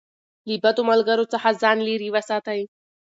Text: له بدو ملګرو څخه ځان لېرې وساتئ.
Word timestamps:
له 0.47 0.55
بدو 0.63 0.81
ملګرو 0.91 1.29
څخه 1.33 1.57
ځان 1.61 1.77
لېرې 1.87 2.07
وساتئ. 2.15 2.61